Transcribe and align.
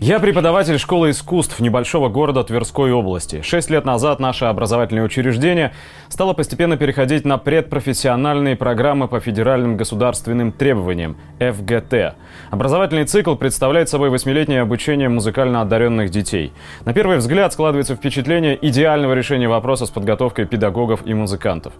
Я 0.00 0.20
преподаватель 0.20 0.78
школы 0.78 1.10
искусств 1.10 1.58
небольшого 1.58 2.08
города 2.08 2.44
Тверской 2.44 2.92
области. 2.92 3.42
Шесть 3.42 3.68
лет 3.68 3.84
назад 3.84 4.20
наше 4.20 4.44
образовательное 4.44 5.02
учреждение 5.02 5.72
стало 6.08 6.34
постепенно 6.34 6.76
переходить 6.76 7.24
на 7.24 7.36
предпрофессиональные 7.36 8.54
программы 8.54 9.08
по 9.08 9.18
федеральным 9.18 9.76
государственным 9.76 10.52
требованиям– 10.52 11.16
ФГТ. 11.40 12.14
Образовательный 12.50 13.06
цикл 13.06 13.34
представляет 13.34 13.88
собой 13.88 14.10
восьмилетнее 14.10 14.60
обучение 14.60 15.08
музыкально 15.08 15.62
одаренных 15.62 16.10
детей. 16.10 16.52
На 16.84 16.94
первый 16.94 17.16
взгляд 17.16 17.52
складывается 17.52 17.96
впечатление 17.96 18.56
идеального 18.68 19.14
решения 19.14 19.48
вопроса 19.48 19.86
с 19.86 19.90
подготовкой 19.90 20.46
педагогов 20.46 21.00
и 21.06 21.12
музыкантов. 21.12 21.72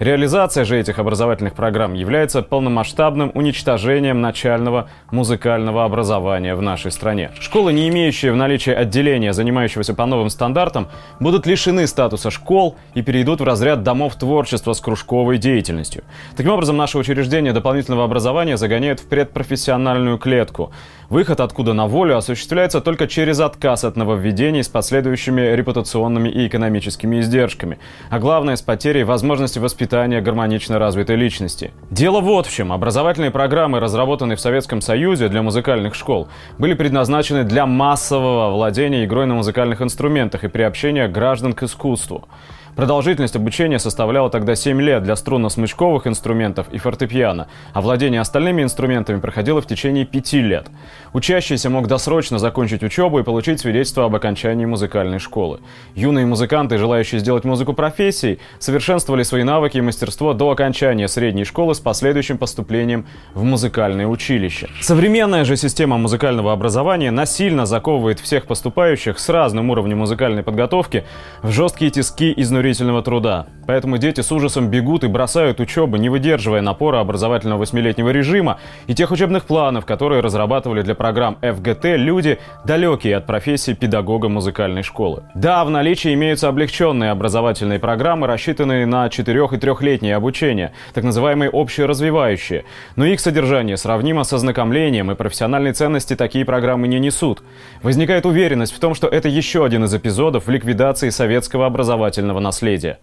Реализация 0.00 0.64
же 0.64 0.78
этих 0.78 0.98
образовательных 0.98 1.52
программ 1.52 1.92
является 1.92 2.40
полномасштабным 2.40 3.32
уничтожением 3.34 4.22
начального 4.22 4.88
музыкального 5.10 5.84
образования 5.84 6.54
в 6.54 6.62
нашей 6.62 6.90
стране. 6.90 7.32
Школа 7.38 7.65
Школы, 7.66 7.80
не 7.80 7.88
имеющие 7.88 8.30
в 8.30 8.36
наличии 8.36 8.72
отделения, 8.72 9.32
занимающегося 9.32 9.92
по 9.92 10.06
новым 10.06 10.30
стандартам, 10.30 10.86
будут 11.18 11.46
лишены 11.46 11.88
статуса 11.88 12.30
школ 12.30 12.76
и 12.94 13.02
перейдут 13.02 13.40
в 13.40 13.44
разряд 13.44 13.82
домов 13.82 14.14
творчества 14.14 14.72
с 14.72 14.80
кружковой 14.80 15.38
деятельностью. 15.38 16.04
Таким 16.36 16.52
образом, 16.52 16.76
наше 16.76 16.96
учреждение 16.96 17.52
дополнительного 17.52 18.04
образования 18.04 18.56
загоняет 18.56 19.00
в 19.00 19.08
предпрофессиональную 19.08 20.16
клетку. 20.18 20.70
Выход 21.08 21.40
откуда 21.40 21.72
на 21.72 21.86
волю 21.86 22.16
осуществляется 22.16 22.80
только 22.80 23.08
через 23.08 23.40
отказ 23.40 23.84
от 23.84 23.96
нововведений 23.96 24.62
с 24.62 24.68
последующими 24.68 25.40
репутационными 25.54 26.28
и 26.28 26.46
экономическими 26.46 27.20
издержками, 27.20 27.78
а 28.10 28.18
главное 28.20 28.54
с 28.54 28.62
потерей 28.62 29.04
возможности 29.04 29.58
воспитания 29.58 30.20
гармонично 30.20 30.78
развитой 30.78 31.16
личности. 31.16 31.72
Дело 31.90 32.20
вот 32.20 32.46
в 32.46 32.52
чем. 32.52 32.72
Образовательные 32.72 33.30
программы, 33.30 33.80
разработанные 33.80 34.36
в 34.36 34.40
Советском 34.40 34.80
Союзе 34.80 35.28
для 35.28 35.42
музыкальных 35.42 35.94
школ, 35.94 36.28
были 36.58 36.74
предназначены 36.74 37.44
для 37.44 37.55
для 37.56 37.64
массового 37.64 38.50
владения 38.50 39.06
игрой 39.06 39.24
на 39.24 39.32
музыкальных 39.32 39.80
инструментах 39.80 40.44
и 40.44 40.48
приобщения 40.48 41.08
граждан 41.08 41.54
к 41.54 41.62
искусству. 41.62 42.28
Продолжительность 42.76 43.34
обучения 43.34 43.78
составляла 43.78 44.28
тогда 44.28 44.54
7 44.54 44.82
лет 44.82 45.02
для 45.02 45.14
струнно-смычковых 45.14 46.06
инструментов 46.06 46.66
и 46.70 46.76
фортепиано, 46.76 47.48
а 47.72 47.80
владение 47.80 48.20
остальными 48.20 48.62
инструментами 48.62 49.18
проходило 49.18 49.62
в 49.62 49.66
течение 49.66 50.04
5 50.04 50.32
лет. 50.34 50.66
Учащийся 51.14 51.70
мог 51.70 51.86
досрочно 51.86 52.38
закончить 52.38 52.82
учебу 52.82 53.18
и 53.18 53.22
получить 53.22 53.60
свидетельство 53.60 54.04
об 54.04 54.14
окончании 54.14 54.66
музыкальной 54.66 55.18
школы. 55.20 55.60
Юные 55.94 56.26
музыканты, 56.26 56.76
желающие 56.76 57.18
сделать 57.18 57.44
музыку 57.44 57.72
профессией, 57.72 58.40
совершенствовали 58.58 59.22
свои 59.22 59.42
навыки 59.42 59.78
и 59.78 59.80
мастерство 59.80 60.34
до 60.34 60.50
окончания 60.50 61.08
средней 61.08 61.44
школы 61.44 61.74
с 61.74 61.80
последующим 61.80 62.36
поступлением 62.36 63.06
в 63.32 63.42
музыкальное 63.42 64.06
училище. 64.06 64.68
Современная 64.82 65.46
же 65.46 65.56
система 65.56 65.96
музыкального 65.96 66.52
образования 66.52 67.10
насильно 67.10 67.64
заковывает 67.64 68.20
всех 68.20 68.44
поступающих 68.44 69.18
с 69.18 69.30
разным 69.30 69.70
уровнем 69.70 69.96
музыкальной 69.96 70.42
подготовки 70.42 71.04
в 71.42 71.50
жесткие 71.50 71.90
тиски 71.90 72.34
изнурительных 72.36 72.65
изнурительного 72.70 73.02
труда. 73.02 73.46
Поэтому 73.66 73.98
дети 73.98 74.20
с 74.20 74.30
ужасом 74.30 74.70
бегут 74.70 75.02
и 75.02 75.08
бросают 75.08 75.58
учебу, 75.60 75.96
не 75.96 76.08
выдерживая 76.08 76.60
напора 76.60 77.00
образовательного 77.00 77.60
восьмилетнего 77.60 78.10
режима 78.10 78.58
и 78.86 78.94
тех 78.94 79.10
учебных 79.10 79.44
планов, 79.44 79.84
которые 79.84 80.20
разрабатывали 80.20 80.82
для 80.82 80.94
программ 80.94 81.36
ФГТ 81.42 81.84
люди, 81.96 82.38
далекие 82.64 83.16
от 83.16 83.26
профессии 83.26 83.72
педагога 83.72 84.28
музыкальной 84.28 84.82
школы. 84.82 85.24
Да, 85.34 85.64
в 85.64 85.70
наличии 85.70 86.14
имеются 86.14 86.48
облегченные 86.48 87.10
образовательные 87.10 87.80
программы, 87.80 88.28
рассчитанные 88.28 88.86
на 88.86 89.08
четырех- 89.08 89.52
и 89.52 89.58
трехлетнее 89.58 90.14
обучение, 90.14 90.72
так 90.94 91.02
называемые 91.02 91.50
общеразвивающие. 91.52 92.64
Но 92.94 93.04
их 93.04 93.18
содержание 93.18 93.76
сравнимо 93.76 94.22
с 94.22 94.32
ознакомлением, 94.32 95.10
и 95.10 95.16
профессиональной 95.16 95.72
ценности 95.72 96.14
такие 96.14 96.44
программы 96.44 96.86
не 96.86 97.00
несут. 97.00 97.42
Возникает 97.82 98.26
уверенность 98.26 98.74
в 98.74 98.78
том, 98.78 98.94
что 98.94 99.08
это 99.08 99.28
еще 99.28 99.64
один 99.64 99.84
из 99.84 99.94
эпизодов 99.94 100.46
в 100.46 100.50
ликвидации 100.50 101.10
советского 101.10 101.66
образовательного 101.66 102.38
наследия 102.38 102.55
наследия. 102.56 102.98